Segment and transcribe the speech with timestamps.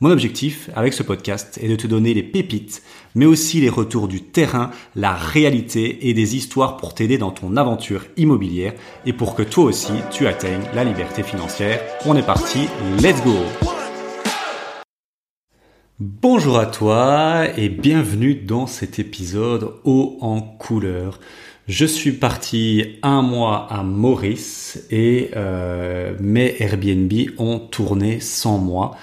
[0.00, 2.82] Mon objectif avec ce podcast est de te donner les pépites,
[3.14, 7.56] mais aussi les retours du terrain, la réalité et des histoires pour t'aider dans ton
[7.56, 8.72] aventure immobilière
[9.06, 11.80] et pour que toi aussi tu atteignes la liberté financière.
[12.06, 12.66] On est parti,
[13.02, 13.36] let's go
[16.00, 21.20] Bonjour à toi et bienvenue dans cet épisode haut en couleur.
[21.68, 28.96] Je suis parti un mois à Maurice et euh, mes Airbnb ont tourné sans moi.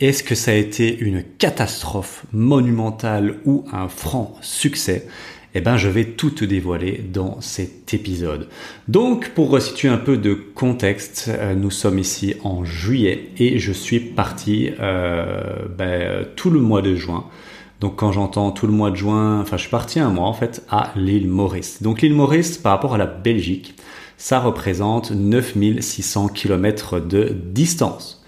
[0.00, 5.06] Est-ce que ça a été une catastrophe monumentale ou un franc succès?
[5.54, 8.48] Eh ben, je vais tout te dévoiler dans cet épisode.
[8.88, 13.70] Donc, pour resituer un peu de contexte, euh, nous sommes ici en juillet et je
[13.70, 17.26] suis parti euh, ben, tout le mois de juin.
[17.78, 20.32] Donc, quand j'entends tout le mois de juin, enfin, je suis parti un mois en
[20.32, 21.82] fait à l'île Maurice.
[21.84, 23.76] Donc, l'île Maurice, par rapport à la Belgique,
[24.16, 28.23] ça représente 9600 km de distance.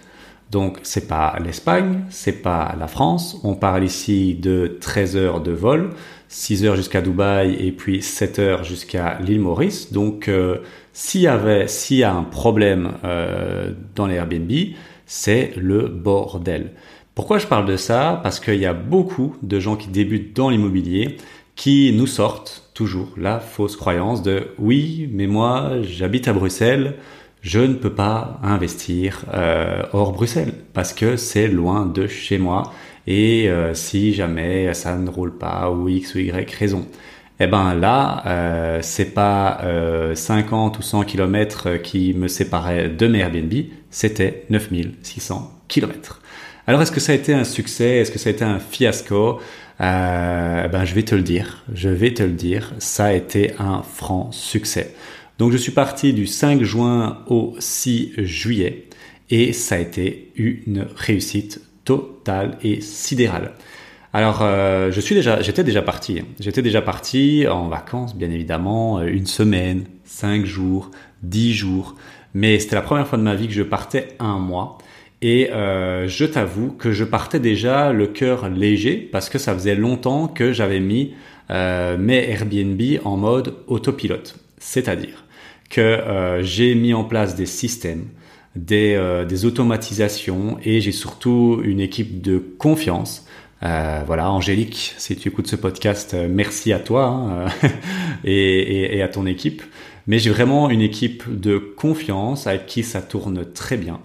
[0.51, 3.41] Donc c'est pas l'Espagne, c'est pas la France.
[3.43, 5.91] On parle ici de 13 heures de vol,
[6.29, 9.93] 6 heures jusqu'à Dubaï et puis 7 heures jusqu'à l'île Maurice.
[9.93, 10.59] Donc euh,
[10.93, 14.53] s'il y avait, s'il y a un problème euh, dans les Airbnb,
[15.05, 16.73] c'est le bordel.
[17.15, 18.21] Pourquoi je parle de ça?
[18.23, 21.17] Parce qu'il y a beaucoup de gens qui débutent dans l'immobilier
[21.57, 26.97] qui nous sortent toujours la fausse croyance de oui, mais moi j'habite à Bruxelles,
[27.42, 32.73] je ne peux pas investir euh, hors Bruxelles parce que c'est loin de chez moi
[33.06, 36.87] et euh, si jamais ça ne roule pas ou x ou y raison.
[37.39, 39.61] Eh ben là, euh, c'est pas
[40.15, 43.53] 50 ou 100 km qui me séparaient de mes Airbnb,
[43.91, 46.21] c'était 9600 km.
[46.67, 47.98] Alors est-ce que ça a été un succès?
[47.98, 49.38] Est-ce que ça a été un fiasco?
[49.78, 53.82] Ben je vais te le dire, je vais te le dire, ça a été un
[53.82, 54.94] franc succès.
[55.39, 58.87] Donc je suis parti du 5 juin au 6 juillet
[59.29, 63.53] et ça a été une réussite totale et sidérale.
[64.15, 66.21] Alors euh, je suis déjà, j'étais déjà parti.
[66.21, 66.27] Hein.
[66.41, 70.91] J'étais déjà parti en vacances, bien évidemment, euh, une semaine, cinq jours,
[71.23, 71.97] dix jours.
[72.33, 74.79] Mais c'était la première fois de ma vie que je partais un mois.
[75.21, 79.75] Et euh, je t'avoue que je partais déjà le cœur léger parce que ça faisait
[79.75, 81.15] longtemps que j'avais mis
[81.49, 84.37] mes Airbnb en mode autopilote.
[84.59, 85.25] C'est-à-dire,
[85.76, 88.06] que euh, j'ai mis en place des systèmes,
[88.54, 93.26] des, euh, des automatisations et j'ai surtout une équipe de confiance.
[93.62, 97.69] Euh, voilà, Angélique, si tu écoutes ce podcast, merci à toi hein,
[98.25, 99.62] et, à ton équipe.
[100.06, 104.00] Mais j'ai vraiment une équipe de confiance avec qui ça tourne très bien.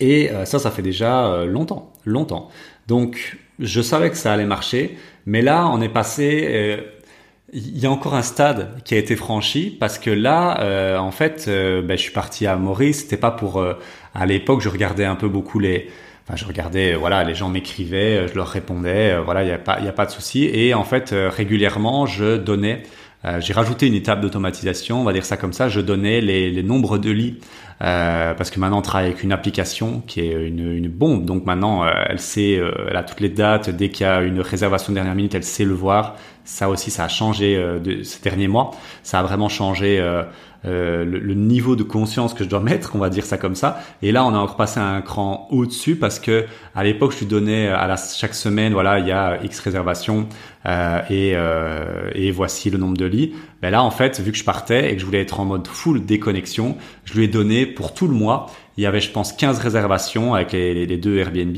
[0.00, 2.50] Et ça, ça fait déjà longtemps, longtemps.
[2.86, 6.78] Donc, je savais que ça allait marcher, mais là, on est passé
[7.52, 11.10] il y a encore un stade qui a été franchi parce que là, euh, en
[11.10, 13.00] fait, euh, ben, je suis parti à Maurice.
[13.00, 13.58] C'était pas pour.
[13.58, 13.74] Euh,
[14.14, 15.88] à l'époque, je regardais un peu beaucoup les.
[16.26, 19.78] Enfin, je regardais, voilà, les gens m'écrivaient, je leur répondais, voilà, il n'y a pas,
[19.78, 20.44] il y a pas de souci.
[20.44, 22.82] Et en fait, régulièrement, je donnais.
[23.38, 25.70] j'ai rajouté une étape d'automatisation, on va dire ça comme ça.
[25.70, 27.38] Je donnais les, les nombres de lits
[27.78, 31.24] parce que maintenant on travaille avec une application qui est une, une bombe.
[31.24, 33.70] Donc maintenant, elle sait, elle a toutes les dates.
[33.70, 36.16] Dès qu'il y a une réservation de dernière minute, elle sait le voir
[36.48, 38.70] ça aussi, ça a changé euh, de, ces derniers mois.
[39.02, 40.22] Ça a vraiment changé euh,
[40.64, 43.80] euh, le, niveau de conscience que je dois mettre, on va dire ça comme ça.
[44.00, 47.26] Et là, on a encore passé un cran au-dessus parce que à l'époque, je lui
[47.26, 50.26] donnais à la, chaque semaine, voilà, il y a X réservations
[51.10, 51.34] et,
[52.14, 53.34] et voici le nombre de lits.
[53.62, 55.66] Mais là, en fait, vu que je partais et que je voulais être en mode
[55.66, 58.46] full déconnexion, je lui ai donné pour tout le mois.
[58.76, 61.56] Il y avait, je pense, 15 réservations avec les, deux Airbnb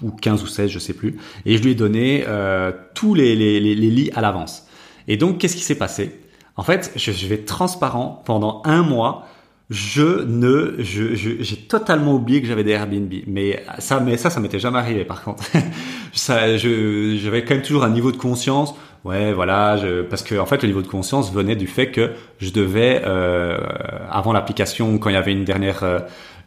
[0.00, 1.16] ou 15 ou 16, je sais plus.
[1.46, 4.66] Et je lui ai donné euh, tous les, les, les, lits à l'avance.
[5.08, 6.20] Et donc, qu'est-ce qui s'est passé?
[6.56, 8.22] En fait, je, je, vais transparent.
[8.24, 9.26] Pendant un mois,
[9.72, 13.12] je ne, je, j'ai totalement oublié que j'avais des Airbnb.
[13.26, 15.04] Mais ça, mais ça, ça m'était jamais arrivé.
[15.04, 15.44] Par contre,
[16.12, 18.74] ça, je, j'avais quand même toujours un niveau de conscience.
[19.04, 22.10] Ouais, voilà, je, parce que en fait, le niveau de conscience venait du fait que
[22.38, 23.58] je devais, euh,
[24.12, 25.98] avant l'application, quand il y avait une dernière euh,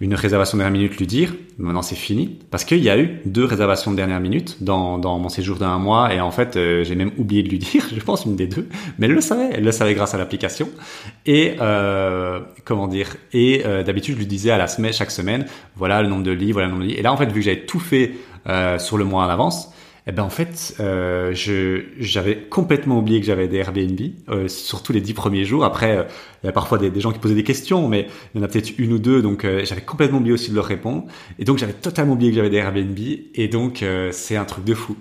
[0.02, 2.40] une réservation de dernière minute lui dire maintenant c'est fini.
[2.52, 5.78] Parce qu'il y a eu deux réservations de dernière minute dans, dans mon séjour d'un
[5.78, 8.48] mois et en fait euh, j'ai même oublié de lui dire je pense une des
[8.48, 8.68] deux.
[9.00, 10.70] Mais elle le savait elle le savait grâce à l'application.
[11.26, 15.46] Et euh, comment dire et d'habitude je lui disais à la semaine chaque semaine
[15.76, 16.96] voilà le nombre de lits voilà le nombre de lits.
[16.96, 18.14] Et là en fait vu que j'avais tout fait
[18.78, 19.70] sur le mois à l'avance
[20.08, 24.00] eh ben en fait, euh, j'avais complètement oublié que j'avais des Airbnb,
[24.30, 25.66] euh, surtout les dix premiers jours.
[25.66, 26.08] Après,
[26.44, 28.48] il y a parfois des, gens qui posaient des questions, mais il y en a
[28.48, 31.06] peut-être une ou deux, donc euh, j'avais complètement oublié aussi de leur répondre.
[31.40, 33.00] Et donc j'avais totalement oublié que j'avais des Airbnb,
[33.34, 34.96] et donc euh, c'est un truc de fou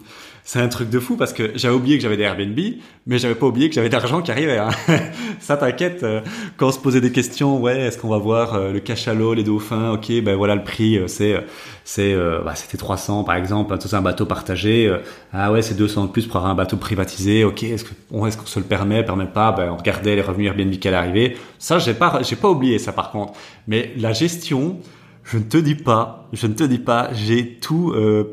[0.46, 2.58] c'est un truc de fou parce que j'avais oublié que j'avais des Airbnb,
[3.06, 4.58] mais j'avais pas oublié que j'avais de l'argent qui arrivait.
[4.58, 4.68] Hein.
[5.40, 6.20] Ça t'inquiète, euh,
[6.58, 9.42] quand on se posait des questions, ouais, est-ce qu'on va voir euh, le cachalot, les
[9.42, 11.42] dauphins, ok, ben voilà le prix, euh, c'est
[11.84, 12.14] c'est
[12.44, 14.94] bah, c'était 300 par exemple, c'est un bateau partagé,
[15.32, 18.36] ah ouais c'est 200 de plus pour avoir un bateau privatisé, ok, est-ce qu'on est-ce
[18.38, 21.36] qu'on se le permet, permet pas, ben on regardait les revenus Airbnb qui allaient arriver.
[21.58, 23.34] Ça j'ai pas j'ai pas oublié ça par contre,
[23.66, 24.78] mais la gestion
[25.24, 28.30] je ne te dis pas, je ne te dis pas, j'ai tout, euh,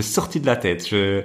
[0.00, 0.86] sorti de la tête.
[0.88, 1.22] Je,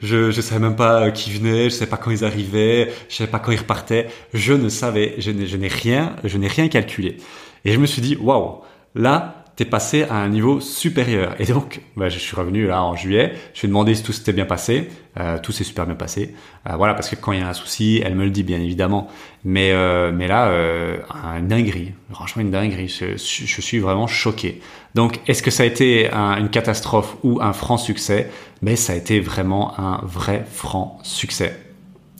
[0.00, 3.30] je, je savais même pas qui venait, je savais pas quand ils arrivaient, je savais
[3.30, 4.08] pas quand ils repartaient.
[4.34, 7.16] Je ne savais, je n'ai rien, je n'ai rien calculé.
[7.64, 8.60] Et je me suis dit, waouh,
[8.94, 11.34] là, t'es passé à un niveau supérieur.
[11.38, 14.12] Et donc, bah, je suis revenu là en juillet, je lui ai demandé si tout
[14.12, 14.88] s'était bien passé.
[15.18, 16.34] Euh, tout s'est super bien passé.
[16.68, 18.60] Euh, voilà, parce que quand il y a un souci, elle me le dit bien
[18.60, 19.08] évidemment.
[19.44, 21.94] Mais, euh, là, une dinguerie.
[22.12, 22.88] Franchement, une dinguerie.
[22.88, 24.60] Je, suis vraiment choqué.
[24.94, 28.30] Donc, est-ce que ça a été un, une catastrophe ou un franc succès?
[28.60, 31.58] Mais ça a été vraiment un vrai franc succès.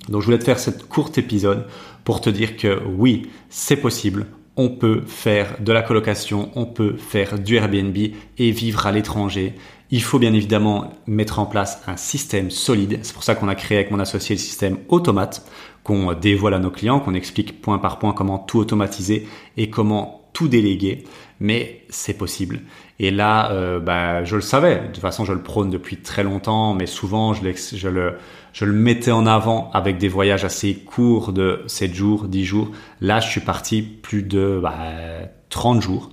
[0.08, 1.66] Donc, je voulais te faire cette courte épisode
[2.04, 4.26] pour te dire que oui, c'est possible
[4.56, 9.54] on peut faire de la colocation, on peut faire du Airbnb et vivre à l'étranger.
[9.90, 13.00] Il faut bien évidemment mettre en place un système solide.
[13.02, 15.46] C'est pour ça qu'on a créé avec mon associé le système Automate,
[15.84, 20.28] qu'on dévoile à nos clients, qu'on explique point par point comment tout automatiser et comment
[20.32, 21.04] tout déléguer.
[21.40, 22.60] Mais c'est possible.
[22.98, 24.76] Et là, euh, bah, je le savais.
[24.76, 27.42] De toute façon, je le prône depuis très longtemps, mais souvent, je,
[27.88, 32.70] le mettais en avant avec des voyages assez courts de 7 jours, 10 jours.
[33.00, 34.74] Là, je suis parti plus de bah,
[35.50, 36.10] 30 jours.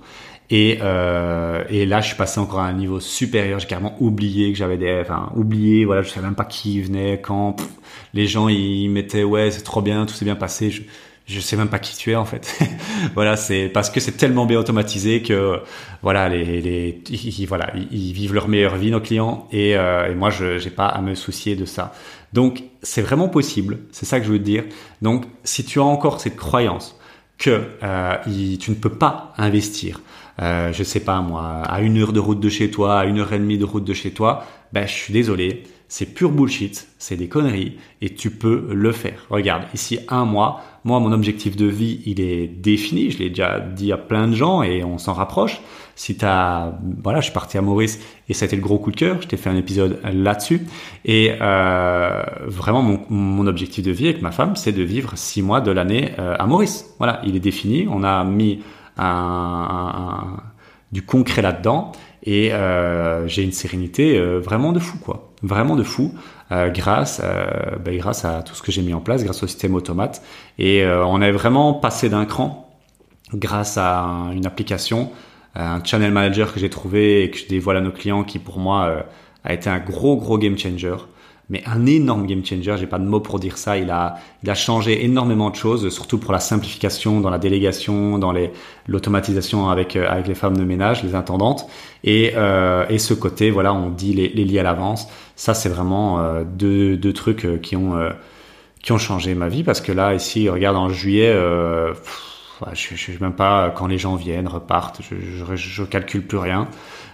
[0.50, 3.58] Et, euh, et là, je suis passé encore à un niveau supérieur.
[3.60, 5.86] J'ai carrément oublié que j'avais des, enfin, oublié.
[5.86, 7.56] Voilà, je savais même pas qui venait, quand.
[8.12, 10.86] les gens, ils mettaient, ouais, c'est trop bien, tout s'est bien passé.
[11.26, 12.58] Je sais même pas qui tu es en fait.
[13.14, 15.60] voilà, c'est parce que c'est tellement bien automatisé que
[16.02, 20.14] voilà, les, les ils, voilà, ils, vivent leur meilleure vie nos clients et, euh, et
[20.14, 21.94] moi je j'ai pas à me soucier de ça.
[22.32, 24.64] Donc c'est vraiment possible, c'est ça que je veux te dire.
[25.00, 26.98] Donc si tu as encore cette croyance
[27.38, 28.16] que euh,
[28.60, 30.00] tu ne peux pas investir,
[30.42, 33.18] euh, je sais pas moi, à une heure de route de chez toi, à une
[33.18, 35.62] heure et demie de route de chez toi, ben je suis désolé,
[35.94, 39.26] c'est pure bullshit, c'est des conneries et tu peux le faire.
[39.30, 43.60] Regarde, ici un mois, moi mon objectif de vie il est défini, je l'ai déjà
[43.60, 45.60] dit à plein de gens et on s'en rapproche.
[45.94, 48.90] Si t'as, voilà, je suis parti à Maurice et ça a été le gros coup
[48.90, 50.62] de cœur, je t'ai fait un épisode là-dessus
[51.04, 55.42] et euh, vraiment mon, mon, objectif de vie avec ma femme c'est de vivre six
[55.42, 56.86] mois de l'année euh, à Maurice.
[56.98, 58.64] Voilà, il est défini, on a mis
[58.96, 60.42] un, un,
[60.94, 61.92] du concret là-dedans.
[62.22, 65.32] Et euh, j'ai une sérénité euh, vraiment de fou quoi.
[65.42, 66.14] Vraiment de fou
[66.52, 69.46] euh, grâce euh, ben, grâce à tout ce que j'ai mis en place grâce au
[69.46, 70.22] système automate.
[70.58, 72.70] Et euh, on est vraiment passé d'un cran
[73.34, 75.10] grâce à une application
[75.56, 78.58] un channel manager que j'ai trouvé et que je dévoile à nos clients qui pour
[78.58, 79.04] moi
[79.44, 80.96] a été un gros gros game changer
[81.50, 82.76] mais un énorme game changer.
[82.78, 83.76] J'ai pas de mots pour dire ça.
[83.76, 88.18] Il a, il a changé énormément de choses, surtout pour la simplification dans la délégation,
[88.18, 88.50] dans les
[88.86, 91.66] l'automatisation avec euh, avec les femmes de ménage, les intendantes,
[92.02, 95.08] et euh, et ce côté, voilà, on dit les, les liés à l'avance.
[95.36, 97.94] Ça, c'est vraiment euh, deux deux trucs euh, qui ont
[98.82, 101.34] qui ont changé ma vie parce que là, ici, regarde en juillet.
[102.72, 106.68] Je, je, sais même pas quand les gens viennent, repartent, je, je calcule plus rien.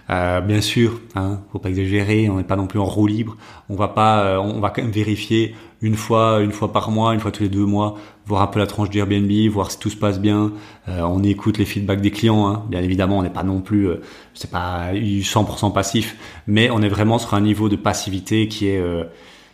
[0.09, 3.37] Euh, bien sûr, hein, faut pas exagérer, on n'est pas non plus en roue libre.
[3.69, 7.13] On va pas, euh, on va quand même vérifier une fois, une fois par mois,
[7.13, 9.79] une fois tous les deux mois, voir un peu la tranche du Airbnb, voir si
[9.79, 10.51] tout se passe bien.
[10.89, 12.47] Euh, on écoute les feedbacks des clients.
[12.47, 12.65] Hein.
[12.69, 14.01] Bien évidemment, on n'est pas non plus, euh,
[14.33, 18.83] c'est pas 100% passif, mais on est vraiment sur un niveau de passivité qui est,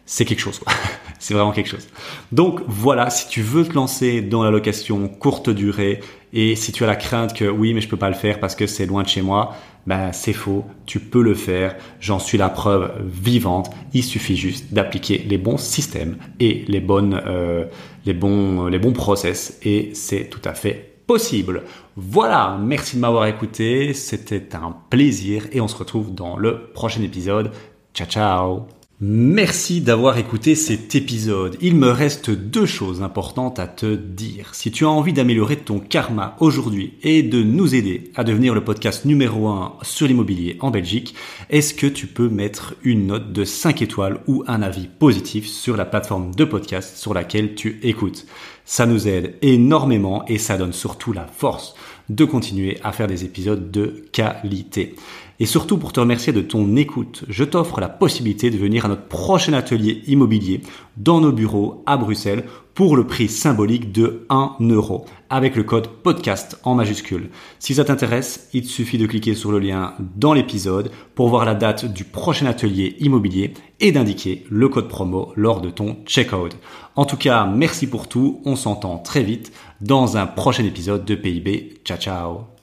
[0.06, 0.60] c'est quelque chose.
[1.28, 1.90] c'est vraiment quelque chose.
[2.32, 6.00] Donc voilà, si tu veux te lancer dans la location courte durée
[6.32, 8.56] et si tu as la crainte que oui, mais je peux pas le faire parce
[8.56, 9.54] que c'est loin de chez moi,
[9.88, 14.74] ben c'est faux, tu peux le faire, j'en suis la preuve vivante, il suffit juste
[14.74, 17.66] d'appliquer les bons systèmes et les bonnes euh,
[18.06, 21.64] les bons les bons process et c'est tout à fait possible.
[21.98, 27.02] Voilà, merci de m'avoir écouté, c'était un plaisir et on se retrouve dans le prochain
[27.02, 27.52] épisode.
[27.94, 31.56] Ciao ciao Merci d'avoir écouté cet épisode.
[31.62, 34.56] Il me reste deux choses importantes à te dire.
[34.56, 38.64] Si tu as envie d'améliorer ton karma aujourd'hui et de nous aider à devenir le
[38.64, 41.14] podcast numéro 1 sur l'immobilier en Belgique,
[41.52, 45.78] est-ce que tu peux mettre une note de 5 étoiles ou un avis positif sur
[45.78, 48.26] la plateforme de podcast sur laquelle tu écoutes?
[48.66, 51.76] Ça nous aide énormément et ça donne surtout la force
[52.10, 54.96] de continuer à faire des épisodes de qualité.
[55.40, 58.88] Et surtout pour te remercier de ton écoute, je t'offre la possibilité de venir à
[58.88, 60.62] notre prochain atelier immobilier
[60.96, 62.46] dans nos bureaux à Bruxelles
[62.78, 67.32] pour le prix symbolique de 1 euro avec le code podcast en majuscule.
[67.58, 71.44] Si ça t'intéresse, il te suffit de cliquer sur le lien dans l'épisode pour voir
[71.44, 76.56] la date du prochain atelier immobilier et d'indiquer le code promo lors de ton checkout.
[76.96, 78.42] En tout cas, merci pour tout.
[78.46, 81.82] On s'entend très vite dans un prochain épisode de PIB.
[81.84, 82.57] Ciao ciao